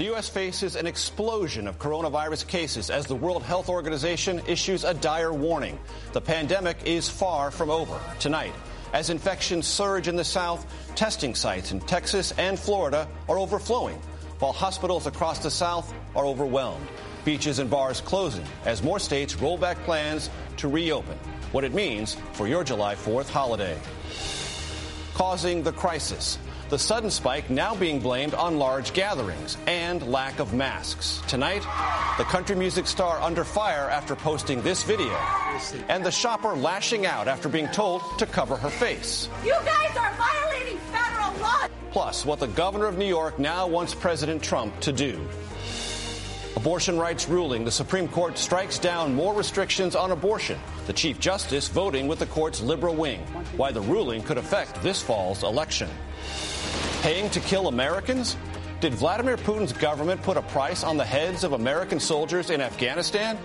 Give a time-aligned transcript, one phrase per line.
[0.00, 0.30] The U.S.
[0.30, 5.78] faces an explosion of coronavirus cases as the World Health Organization issues a dire warning.
[6.14, 8.00] The pandemic is far from over.
[8.18, 8.54] Tonight,
[8.94, 10.64] as infections surge in the South,
[10.94, 14.00] testing sites in Texas and Florida are overflowing,
[14.38, 16.88] while hospitals across the South are overwhelmed.
[17.26, 21.18] Beaches and bars closing as more states roll back plans to reopen.
[21.52, 23.78] What it means for your July 4th holiday.
[25.12, 26.38] Causing the crisis
[26.70, 31.20] the sudden spike now being blamed on large gatherings and lack of masks.
[31.26, 31.62] Tonight,
[32.16, 35.18] the country music star under fire after posting this video,
[35.88, 39.28] and the shopper lashing out after being told to cover her face.
[39.44, 41.66] You guys are violating federal law.
[41.90, 45.20] Plus, what the governor of New York now wants President Trump to do.
[46.54, 50.58] Abortion rights ruling, the Supreme Court strikes down more restrictions on abortion.
[50.86, 53.20] The Chief Justice voting with the court's liberal wing.
[53.56, 55.88] Why the ruling could affect this fall's election.
[57.00, 58.36] Paying to kill Americans?
[58.80, 63.38] Did Vladimir Putin's government put a price on the heads of American soldiers in Afghanistan?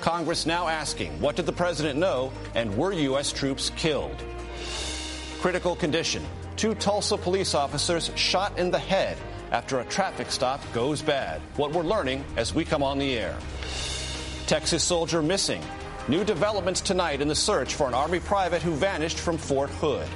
[0.00, 3.30] Congress now asking, what did the president know and were U.S.
[3.30, 4.16] troops killed?
[5.40, 6.24] Critical condition.
[6.56, 9.18] Two Tulsa police officers shot in the head
[9.50, 11.42] after a traffic stop goes bad.
[11.56, 13.36] What we're learning as we come on the air.
[14.46, 15.62] Texas soldier missing.
[16.08, 20.08] New developments tonight in the search for an Army private who vanished from Fort Hood.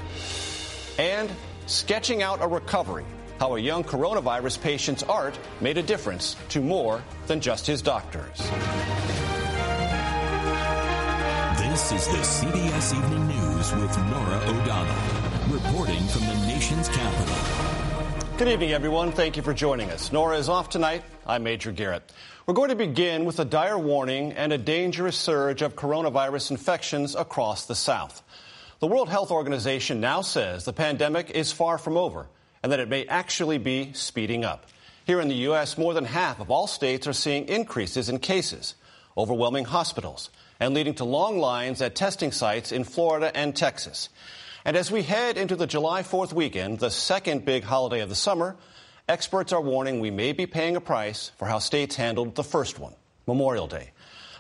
[0.99, 1.31] And
[1.67, 3.05] sketching out a recovery,
[3.39, 8.39] how a young coronavirus patient's art made a difference to more than just his doctors.
[11.59, 17.37] This is the CBS Evening News with Norah O'Donnell, reporting from the nation's capital.
[18.39, 19.13] Good evening, everyone.
[19.13, 20.13] Thank you for joining us.
[20.13, 21.03] Norah is off tonight.
[21.27, 22.13] I'm Major Garrett.
[22.47, 27.15] We're going to begin with a dire warning and a dangerous surge of coronavirus infections
[27.15, 28.23] across the South.
[28.79, 32.27] The World Health Organization now says the pandemic is far from over
[32.63, 34.67] and that it may actually be speeding up.
[35.07, 38.75] Here in the U.S., more than half of all states are seeing increases in cases,
[39.17, 40.29] overwhelming hospitals,
[40.61, 44.11] and leading to long lines at testing sites in Florida and Texas.
[44.63, 48.15] And as we head into the July 4th weekend, the second big holiday of the
[48.15, 48.57] summer,
[49.09, 52.79] experts are warning we may be paying a price for how states handled the first
[52.79, 52.93] one,
[53.27, 53.93] Memorial Day.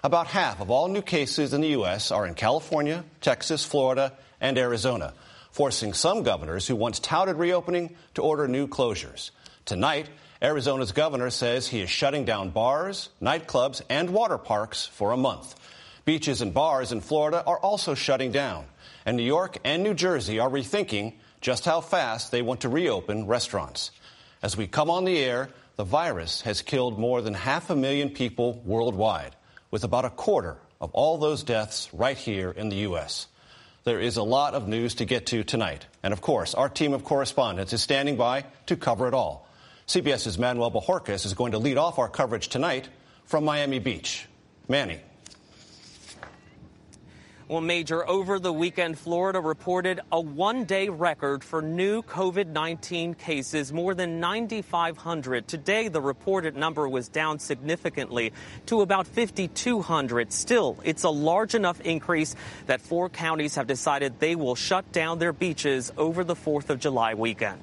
[0.06, 2.12] About half of all new cases in the U.S.
[2.12, 5.12] are in California, Texas, Florida, and Arizona,
[5.50, 9.32] forcing some governors who once touted reopening to order new closures.
[9.64, 10.08] Tonight,
[10.40, 15.56] Arizona's governor says he is shutting down bars, nightclubs, and water parks for a month.
[16.04, 18.66] Beaches and bars in Florida are also shutting down,
[19.04, 23.26] and New York and New Jersey are rethinking just how fast they want to reopen
[23.26, 23.90] restaurants.
[24.40, 28.10] As we come on the air, the virus has killed more than half a million
[28.10, 29.34] people worldwide,
[29.76, 33.26] with about a quarter of all those deaths right here in the U.S.
[33.84, 35.84] There is a lot of news to get to tonight.
[36.02, 39.46] And of course, our team of correspondents is standing by to cover it all.
[39.86, 42.88] CBS's Manuel Bojorquez is going to lead off our coverage tonight
[43.26, 44.26] from Miami Beach.
[44.66, 44.98] Manny.
[47.48, 53.14] Well, Major, over the weekend, Florida reported a one day record for new COVID 19
[53.14, 55.46] cases, more than 9,500.
[55.46, 58.32] Today, the reported number was down significantly
[58.66, 60.32] to about 5,200.
[60.32, 62.34] Still, it's a large enough increase
[62.66, 66.80] that four counties have decided they will shut down their beaches over the 4th of
[66.80, 67.60] July weekend.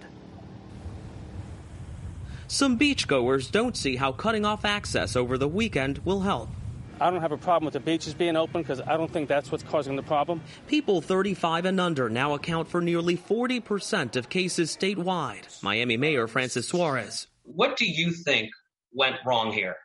[2.48, 6.48] Some beachgoers don't see how cutting off access over the weekend will help.
[7.04, 9.52] I don't have a problem with the beaches being open because I don't think that's
[9.52, 10.42] what's causing the problem.
[10.68, 15.62] People 35 and under now account for nearly 40% of cases statewide.
[15.62, 17.28] Miami Mayor Francis Suarez.
[17.44, 18.52] What do you think
[18.94, 19.76] went wrong here?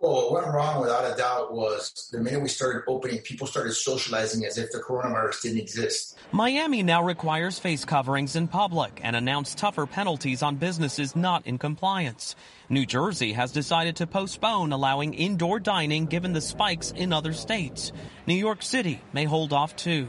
[0.00, 3.72] Well, what went wrong without a doubt was the minute we started opening, people started
[3.72, 6.16] socializing as if the coronavirus didn't exist.
[6.30, 11.58] Miami now requires face coverings in public and announced tougher penalties on businesses not in
[11.58, 12.36] compliance.
[12.68, 17.90] New Jersey has decided to postpone allowing indoor dining given the spikes in other states.
[18.24, 20.06] New York City may hold off too.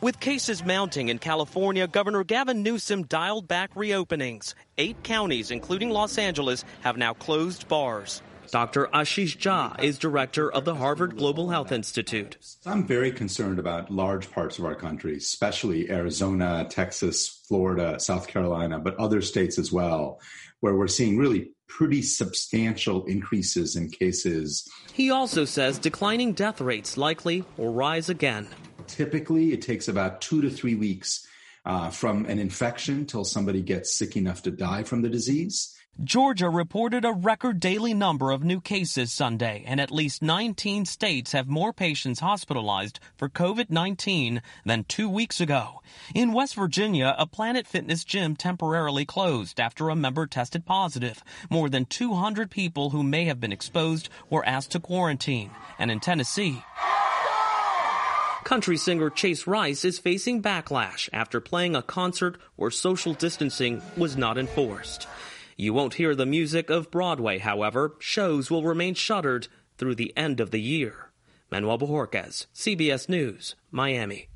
[0.00, 4.54] With cases mounting in California, Governor Gavin Newsom dialed back reopenings.
[4.78, 8.20] Eight counties, including Los Angeles, have now closed bars.
[8.52, 8.86] Dr.
[8.92, 12.36] Ashish Jha is director of the Harvard Global Health Institute.
[12.66, 18.78] I'm very concerned about large parts of our country, especially Arizona, Texas, Florida, South Carolina,
[18.78, 20.20] but other states as well,
[20.60, 24.70] where we're seeing really pretty substantial increases in cases.
[24.92, 28.48] He also says declining death rates likely will rise again.
[28.86, 31.26] Typically, it takes about two to three weeks
[31.64, 35.74] uh, from an infection till somebody gets sick enough to die from the disease.
[36.02, 41.32] Georgia reported a record daily number of new cases Sunday, and at least 19 states
[41.32, 45.82] have more patients hospitalized for COVID 19 than two weeks ago.
[46.14, 51.22] In West Virginia, a Planet Fitness gym temporarily closed after a member tested positive.
[51.50, 55.50] More than 200 people who may have been exposed were asked to quarantine.
[55.78, 56.64] And in Tennessee,
[58.44, 64.16] Country singer Chase Rice is facing backlash after playing a concert where social distancing was
[64.16, 65.06] not enforced.
[65.56, 67.96] You won't hear the music of Broadway, however.
[67.98, 71.12] Shows will remain shuttered through the end of the year.
[71.50, 74.28] Manuel Bojorquez, CBS News, Miami.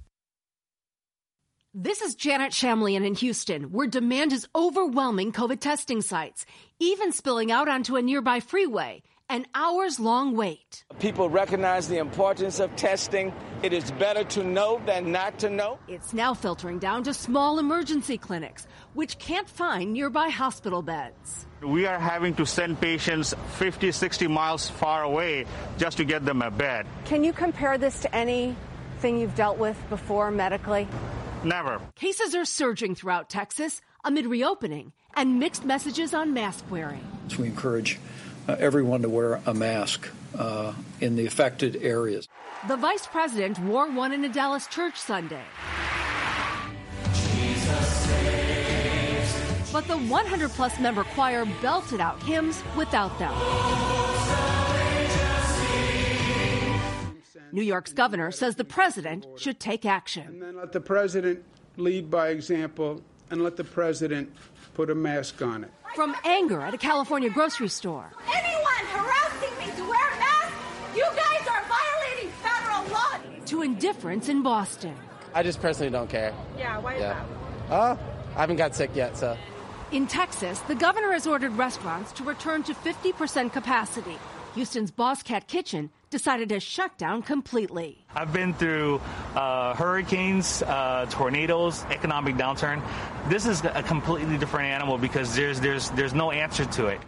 [1.73, 6.47] This is Janet Shamlian in Houston, where demand is overwhelming COVID testing sites,
[6.79, 9.03] even spilling out onto a nearby freeway.
[9.29, 10.85] An hours long wait.
[11.01, 13.33] People recognize the importance of testing.
[13.65, 15.81] It is better to know than not to know.
[15.89, 21.45] It's now filtering down to small emergency clinics, which can't find nearby hospital beds.
[21.61, 25.47] We are having to send patients 50, 60 miles far away
[25.77, 26.87] just to get them a bed.
[27.07, 30.87] Can you compare this to anything you've dealt with before medically?
[31.43, 31.81] Never.
[31.97, 37.05] Cases are surging throughout Texas amid reopening and mixed messages on mask wearing.
[37.27, 37.99] So we encourage
[38.55, 42.27] everyone to wear a mask uh, in the affected areas.
[42.69, 45.43] The vice president wore one in a Dallas church Sunday.
[49.73, 53.35] But the 100 plus member choir belted out hymns without them.
[57.53, 60.27] New York's governor says the president should take action.
[60.29, 61.45] And then let the president
[61.77, 64.33] lead by example and let the president
[64.75, 65.71] put a mask on it.
[65.97, 68.13] From anger at a California grocery store.
[68.29, 70.53] Anyone harassing me to wear a mask,
[70.95, 73.19] you guys are violating federal law.
[73.47, 74.95] To indifference in Boston.
[75.33, 76.35] I just personally don't care.
[76.59, 77.23] Yeah, why yeah.
[77.23, 77.73] is that?
[77.73, 77.97] Uh,
[78.37, 79.39] I haven't got sick yet, so.
[79.91, 84.19] In Texas, the governor has ordered restaurants to return to 50% capacity.
[84.55, 88.05] Houston's Bosscat Kitchen decided to shut down completely.
[88.15, 89.01] I've been through
[89.35, 92.83] uh, hurricanes, uh, tornadoes, economic downturn.
[93.29, 97.01] This is a completely different animal because there's there's there's no answer to it.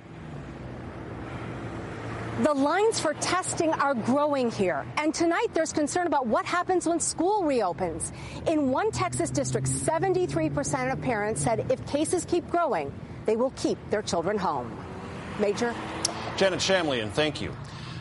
[2.43, 4.87] The lines for testing are growing here.
[4.97, 8.13] And tonight there's concern about what happens when school reopens.
[8.47, 12.93] In one Texas district, 73% of parents said if cases keep growing,
[13.27, 14.73] they will keep their children home.
[15.41, 15.75] Major?
[16.37, 17.53] Janet Shamlian, thank you.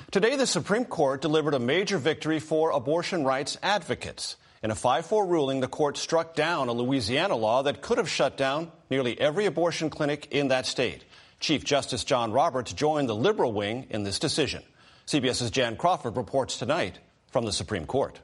[0.09, 4.37] Today, the Supreme Court delivered a major victory for abortion rights advocates.
[4.63, 8.09] In a 5 4 ruling, the court struck down a Louisiana law that could have
[8.09, 11.03] shut down nearly every abortion clinic in that state.
[11.41, 14.63] Chief Justice John Roberts joined the liberal wing in this decision.
[15.07, 16.99] CBS's Jan Crawford reports tonight
[17.29, 18.17] from the Supreme Court.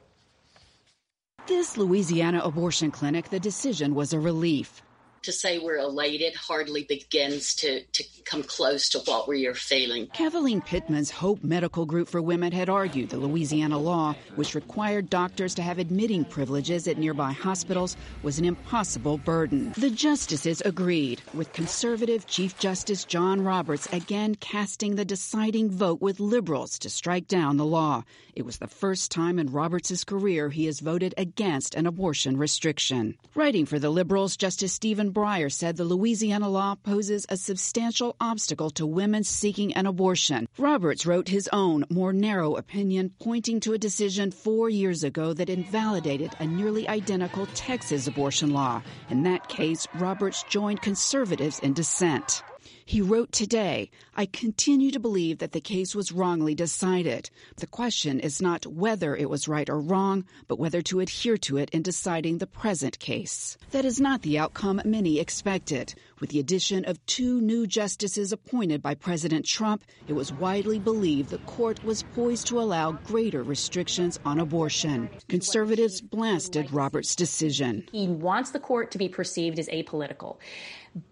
[1.46, 4.80] This Louisiana abortion clinic, the decision was a relief
[5.24, 10.06] to say we're elated hardly begins to, to come close to what we are feeling.
[10.08, 15.54] Kathleen Pittman's Hope Medical Group for Women had argued the Louisiana law, which required doctors
[15.54, 19.72] to have admitting privileges at nearby hospitals, was an impossible burden.
[19.76, 26.20] The justices agreed, with conservative Chief Justice John Roberts again casting the deciding vote with
[26.20, 28.04] liberals to strike down the law.
[28.34, 33.16] It was the first time in Roberts' career he has voted against an abortion restriction.
[33.34, 38.70] Writing for the liberals, Justice Stephen Breyer said the Louisiana law poses a substantial obstacle
[38.70, 40.48] to women seeking an abortion.
[40.58, 45.48] Roberts wrote his own, more narrow opinion, pointing to a decision four years ago that
[45.48, 48.82] invalidated a nearly identical Texas abortion law.
[49.08, 52.42] In that case, Roberts joined conservatives in dissent.
[52.86, 57.30] He wrote today, I continue to believe that the case was wrongly decided.
[57.56, 61.56] The question is not whether it was right or wrong, but whether to adhere to
[61.56, 63.56] it in deciding the present case.
[63.70, 65.94] That is not the outcome many expected.
[66.24, 71.28] With the addition of two new justices appointed by President Trump, it was widely believed
[71.28, 75.10] the court was poised to allow greater restrictions on abortion.
[75.28, 77.86] Conservatives blasted Roberts' decision.
[77.92, 80.38] He wants the court to be perceived as apolitical.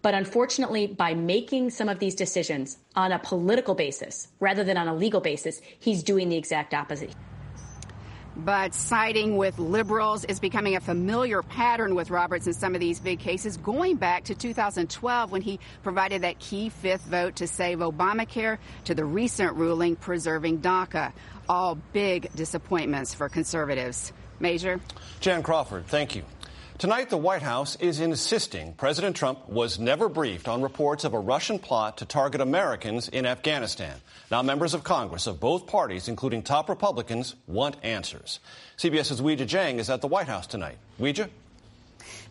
[0.01, 4.87] But unfortunately, by making some of these decisions on a political basis rather than on
[4.87, 7.13] a legal basis, he's doing the exact opposite.
[8.35, 12.99] But siding with liberals is becoming a familiar pattern with Roberts in some of these
[12.99, 17.79] big cases, going back to 2012 when he provided that key fifth vote to save
[17.79, 21.11] Obamacare to the recent ruling preserving DACA.
[21.47, 24.11] All big disappointments for conservatives.
[24.39, 24.79] Major?
[25.19, 26.23] Jan Crawford, thank you.
[26.79, 31.19] Tonight, the White House is insisting President Trump was never briefed on reports of a
[31.19, 34.01] Russian plot to target Americans in Afghanistan.
[34.33, 38.39] Now, members of Congress of both parties, including top Republicans, want answers.
[38.77, 40.79] CBS's Weijia Jiang is at the White House tonight.
[40.99, 41.29] Weijia?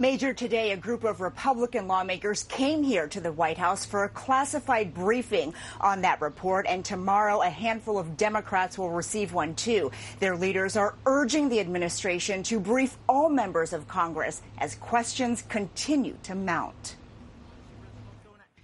[0.00, 4.08] Major, today a group of Republican lawmakers came here to the White House for a
[4.08, 9.92] classified briefing on that report, and tomorrow a handful of Democrats will receive one too.
[10.18, 16.16] Their leaders are urging the administration to brief all members of Congress as questions continue
[16.24, 16.96] to mount.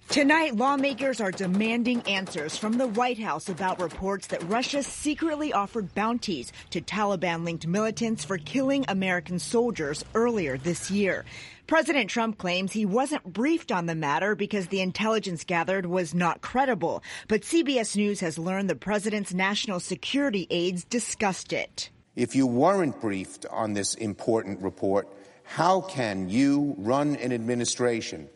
[0.09, 5.93] Tonight, lawmakers are demanding answers from the White House about reports that Russia secretly offered
[5.93, 11.25] bounties to Taliban linked militants for killing American soldiers earlier this year.
[11.67, 16.41] President Trump claims he wasn't briefed on the matter because the intelligence gathered was not
[16.41, 17.03] credible.
[17.27, 21.91] But CBS News has learned the president's national security aides discussed it.
[22.15, 25.07] If you weren't briefed on this important report,
[25.43, 28.27] how can you run an administration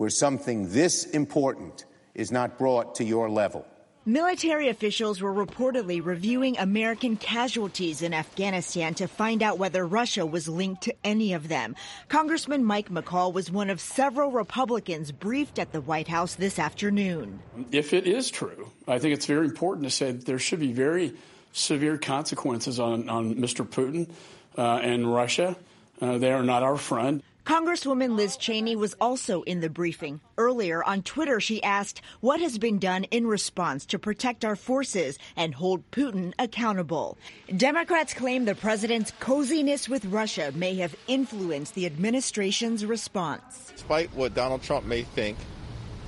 [0.00, 3.66] where something this important is not brought to your level.
[4.06, 10.48] Military officials were reportedly reviewing American casualties in Afghanistan to find out whether Russia was
[10.48, 11.76] linked to any of them.
[12.08, 17.38] Congressman Mike McCaul was one of several Republicans briefed at the White House this afternoon.
[17.70, 20.72] If it is true, I think it's very important to say that there should be
[20.72, 21.12] very
[21.52, 23.68] severe consequences on, on Mr.
[23.68, 24.08] Putin
[24.56, 25.56] uh, and Russia.
[26.00, 27.22] Uh, they are not our friend.
[27.50, 30.20] Congresswoman Liz Cheney was also in the briefing.
[30.38, 35.18] Earlier on Twitter, she asked what has been done in response to protect our forces
[35.34, 37.18] and hold Putin accountable.
[37.56, 43.72] Democrats claim the president's coziness with Russia may have influenced the administration's response.
[43.74, 45.36] Despite what Donald Trump may think,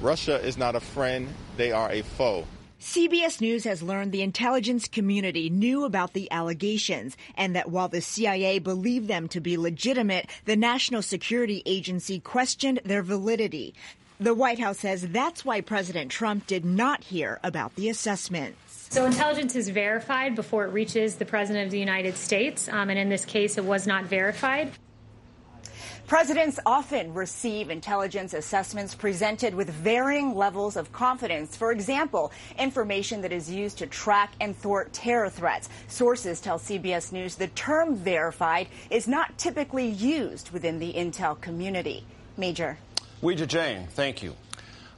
[0.01, 2.47] Russia is not a friend, they are a foe.
[2.83, 8.01] CBS News has learned the intelligence community knew about the allegations and that while the
[8.01, 13.73] CIA believed them to be legitimate, the National Security Agency questioned their validity.
[14.19, 18.59] The White House says that's why President Trump did not hear about the assessments.
[18.91, 22.99] So intelligence is verified before it reaches the President of the United States, um, and
[22.99, 24.73] in this case, it was not verified.
[26.13, 31.57] Presidents often receive intelligence assessments presented with varying levels of confidence.
[31.57, 35.71] For example, information that is used to track and thwart terror threats.
[35.89, 42.05] Sources tell CBS News the term verified is not typically used within the intel community.
[42.37, 42.77] Major.
[43.23, 44.37] Weijia Jiang, thank you.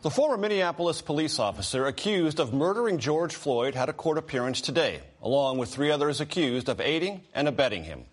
[0.02, 5.00] The former Minneapolis police officer accused of murdering George Floyd had a court appearance today,
[5.22, 8.04] along with three others accused of aiding and abetting him.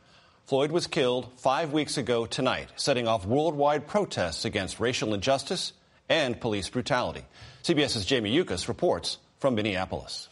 [0.46, 5.74] Floyd was killed five weeks ago tonight, setting off worldwide protests against racial injustice
[6.10, 7.24] and police brutality.
[7.64, 10.28] CBS's Jamie Yuccas reports from Minneapolis.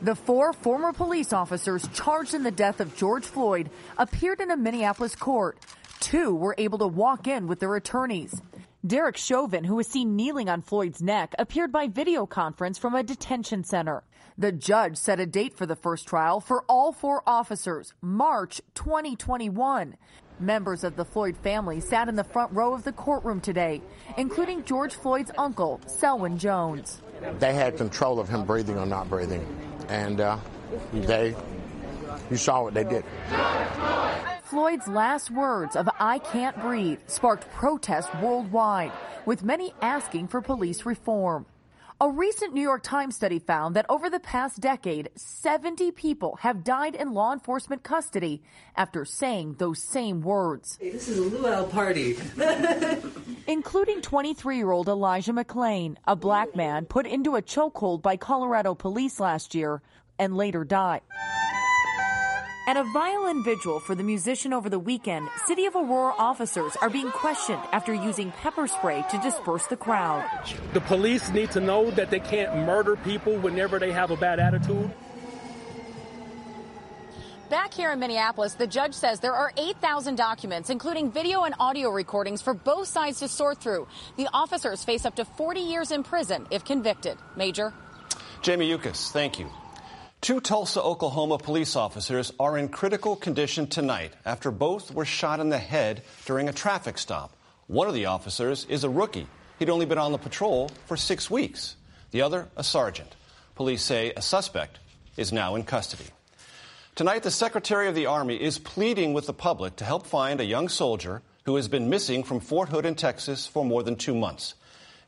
[0.00, 3.68] The four former police officers charged in the death of George Floyd
[3.98, 5.58] appeared in a Minneapolis court.
[6.00, 8.40] Two were able to walk in with their attorneys.
[8.86, 13.02] Derek Chauvin, who was seen kneeling on Floyd's neck, appeared by video conference from a
[13.02, 14.04] detention center.
[14.38, 19.96] The judge set a date for the first trial for all four officers, March 2021.
[20.38, 23.82] Members of the Floyd family sat in the front row of the courtroom today,
[24.16, 27.02] including George Floyd's uncle, Selwyn Jones.
[27.40, 29.44] They had control of him breathing or not breathing,
[29.88, 30.38] and uh,
[30.92, 31.34] they,
[32.30, 33.04] you saw what they did.
[34.48, 38.92] Floyd's last words of I can't breathe sparked protests worldwide,
[39.26, 41.44] with many asking for police reform.
[42.00, 46.64] A recent New York Times study found that over the past decade, 70 people have
[46.64, 48.40] died in law enforcement custody
[48.74, 50.78] after saying those same words.
[50.80, 52.16] Hey, this is a luau party.
[53.46, 58.74] Including 23 year old Elijah McClain, a black man put into a chokehold by Colorado
[58.74, 59.82] police last year
[60.18, 61.02] and later died.
[62.68, 66.90] At a violent vigil for the musician over the weekend, City of Aurora officers are
[66.90, 70.28] being questioned after using pepper spray to disperse the crowd.
[70.74, 74.38] The police need to know that they can't murder people whenever they have a bad
[74.38, 74.90] attitude.
[77.48, 81.88] Back here in Minneapolis, the judge says there are 8,000 documents, including video and audio
[81.88, 83.88] recordings for both sides to sort through.
[84.18, 87.16] The officers face up to 40 years in prison if convicted.
[87.34, 87.72] Major?
[88.42, 89.48] Jamie Yuccas, thank you.
[90.20, 95.48] Two Tulsa, Oklahoma police officers are in critical condition tonight after both were shot in
[95.48, 97.36] the head during a traffic stop.
[97.68, 99.28] One of the officers is a rookie.
[99.60, 101.76] He'd only been on the patrol for six weeks.
[102.10, 103.14] The other, a sergeant.
[103.54, 104.80] Police say a suspect
[105.16, 106.10] is now in custody.
[106.96, 110.44] Tonight, the Secretary of the Army is pleading with the public to help find a
[110.44, 114.16] young soldier who has been missing from Fort Hood in Texas for more than two
[114.16, 114.54] months.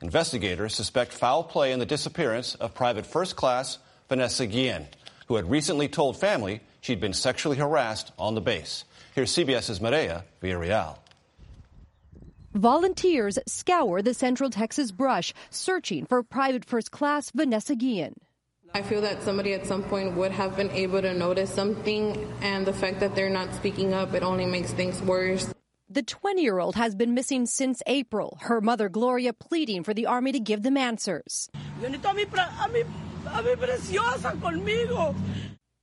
[0.01, 3.79] Investigators suspect foul play in the disappearance of Private First Class
[4.11, 4.89] Vanessa Guillen,
[5.31, 8.83] who had recently told family she'd been sexually harassed on the base.
[9.15, 10.99] Here's CBS's Maria Villarreal.
[12.53, 18.17] Volunteers scour the Central Texas brush, searching for Private First Class Vanessa Guillen.
[18.75, 22.67] I feel that somebody at some point would have been able to notice something, and
[22.67, 25.55] the fact that they're not speaking up, it only makes things worse.
[25.89, 30.07] The 20 year old has been missing since April, her mother Gloria pleading for the
[30.07, 31.49] Army to give them answers.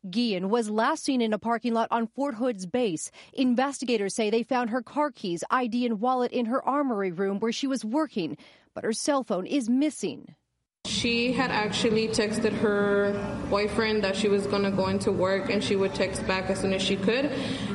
[0.10, 3.12] Guillen was last seen in a parking lot on Fort Hood's base.
[3.34, 7.52] Investigators say they found her car keys, ID, and wallet in her armory room where
[7.52, 8.38] she was working,
[8.74, 10.36] but her cell phone is missing.
[10.86, 13.12] She had actually texted her
[13.50, 16.62] boyfriend that she was going to go into work and she would text back as
[16.62, 17.26] soon as she could,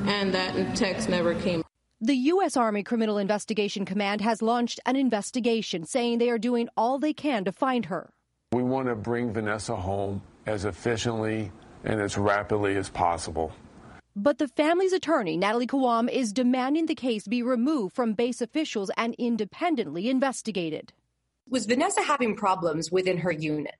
[0.06, 1.62] and that text never came.
[2.00, 2.56] The U.S.
[2.56, 7.44] Army Criminal Investigation Command has launched an investigation saying they are doing all they can
[7.44, 8.10] to find her.
[8.52, 11.50] We want to bring Vanessa home as efficiently
[11.84, 13.52] and as rapidly as possible.
[14.14, 18.90] But the family's attorney, Natalie Khawam, is demanding the case be removed from base officials
[18.98, 20.92] and independently investigated.
[21.48, 23.74] Was Vanessa having problems within her unit?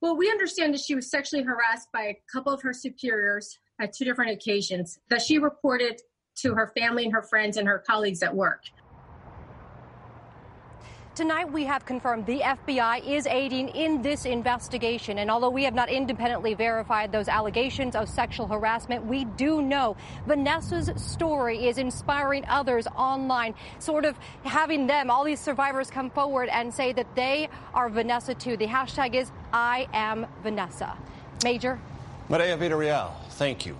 [0.00, 3.92] Well, we understand that she was sexually harassed by a couple of her superiors at
[3.92, 6.00] two different occasions that she reported
[6.36, 8.64] to her family and her friends and her colleagues at work.
[11.20, 15.18] Tonight, we have confirmed the FBI is aiding in this investigation.
[15.18, 19.98] And although we have not independently verified those allegations of sexual harassment, we do know
[20.26, 26.48] Vanessa's story is inspiring others online, sort of having them, all these survivors, come forward
[26.48, 28.56] and say that they are Vanessa too.
[28.56, 30.96] The hashtag is I am Vanessa.
[31.44, 31.78] Major?
[32.30, 33.76] Maria Villarreal, thank you.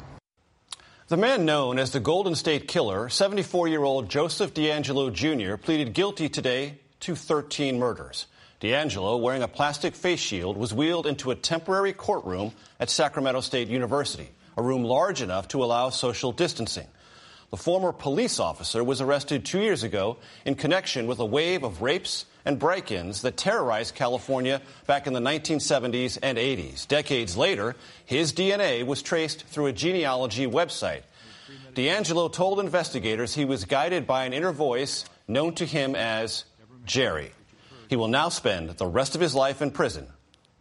[1.08, 5.94] The man known as the Golden State Killer, 74 year old Joseph DeAngelo Jr., pleaded
[5.94, 8.26] guilty today to 13 murders.
[8.60, 13.68] DeAngelo, wearing a plastic face shield, was wheeled into a temporary courtroom at Sacramento State
[13.68, 16.86] University, a room large enough to allow social distancing.
[17.50, 21.82] The former police officer was arrested two years ago in connection with a wave of
[21.82, 26.86] rapes and break ins that terrorized California back in the 1970s and 80s.
[26.86, 31.02] Decades later, his DNA was traced through a genealogy website.
[31.74, 36.44] DeAngelo told investigators he was guided by an inner voice known to him as
[36.84, 37.32] Jerry.
[37.88, 40.06] He will now spend the rest of his life in prison.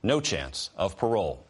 [0.01, 1.45] No chance of parole.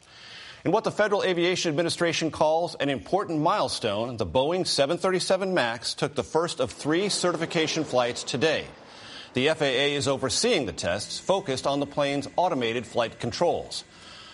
[0.65, 6.15] In what the Federal Aviation Administration calls an important milestone, the Boeing 737 MAX took
[6.15, 8.65] the first of three certification flights today.
[9.35, 13.85] The FAA is overseeing the tests focused on the plane's automated flight controls.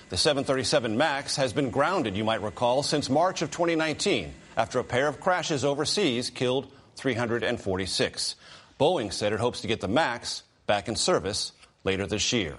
[0.09, 4.83] The 737 MAX has been grounded, you might recall, since March of 2019 after a
[4.83, 8.35] pair of crashes overseas killed 346.
[8.79, 12.57] Boeing said it hopes to get the MAX back in service later this year.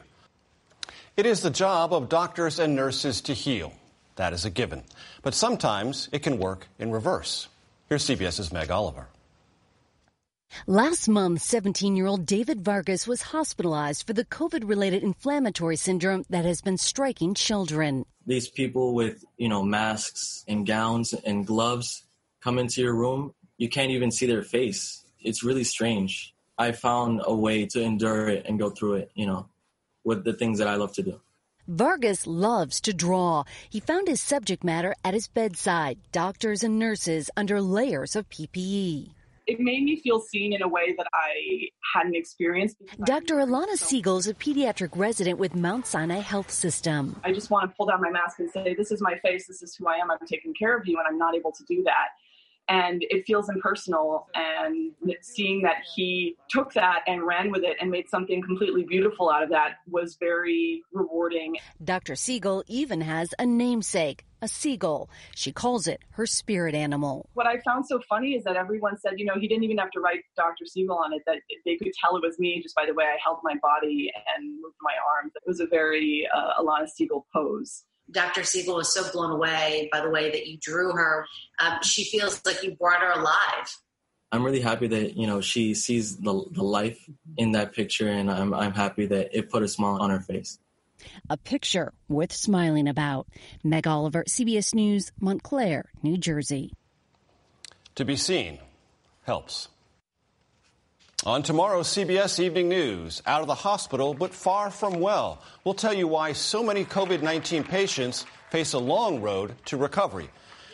[1.16, 3.72] It is the job of doctors and nurses to heal.
[4.16, 4.82] That is a given.
[5.22, 7.48] But sometimes it can work in reverse.
[7.88, 9.08] Here's CBS's Meg Oliver.
[10.66, 16.24] Last month, 17 year old David Vargas was hospitalized for the COVID related inflammatory syndrome
[16.30, 18.06] that has been striking children.
[18.26, 22.04] These people with, you know, masks and gowns and gloves
[22.40, 26.34] come into your room, you can't even see their face it's really strange.
[26.56, 29.48] I found a way to endure it and go through it, you know,
[30.04, 31.20] with the things that I love to do.
[31.68, 33.42] Vargas loves to draw.
[33.68, 39.10] He found his subject matter at his bedside, doctors and nurses under layers of PPE.
[39.48, 42.76] It made me feel seen in a way that I hadn't experienced.
[43.04, 43.36] Dr.
[43.36, 47.20] Alana Siegel is a pediatric resident with Mount Sinai Health System.
[47.22, 49.62] I just want to pull down my mask and say, This is my face, this
[49.62, 51.82] is who I am, I'm taking care of you, and I'm not able to do
[51.84, 52.08] that
[52.68, 57.90] and it feels impersonal and seeing that he took that and ran with it and
[57.90, 61.56] made something completely beautiful out of that was very rewarding.
[61.82, 65.08] Dr siegel even has a namesake a seagull.
[65.34, 67.28] She calls it her spirit animal.
[67.34, 69.90] What i found so funny is that everyone said you know he didn't even have
[69.92, 72.84] to write dr siegel on it that they could tell it was me just by
[72.86, 75.32] the way i held my body and moved my arms.
[75.34, 78.44] It was a very uh, alana siegel pose Dr.
[78.44, 81.26] Siegel was so blown away by the way that you drew her.
[81.58, 83.78] Um, she feels like you brought her alive.
[84.32, 86.98] I'm really happy that you know she sees the the life
[87.36, 90.58] in that picture, and I'm I'm happy that it put a smile on her face.
[91.30, 93.28] A picture worth smiling about.
[93.62, 96.72] Meg Oliver, CBS News, Montclair, New Jersey.
[97.96, 98.58] To be seen
[99.22, 99.68] helps.
[101.26, 105.92] On tomorrow's CBS Evening News, out of the hospital but far from well, we'll tell
[105.92, 110.30] you why so many COVID 19 patients face a long road to recovery.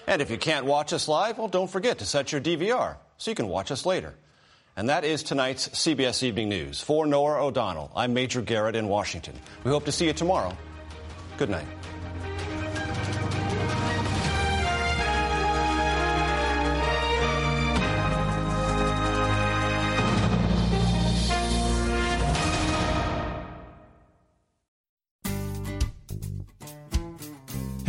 [0.07, 3.31] And if you can't watch us live, well, don't forget to set your DVR so
[3.31, 4.13] you can watch us later.
[4.77, 6.83] And that is tonight's CBS Evening News.
[6.83, 9.41] For Norah O'Donnell, I'm Major Garrett in Washington.
[9.65, 10.55] We hope to see you tomorrow.
[11.39, 11.67] Good night.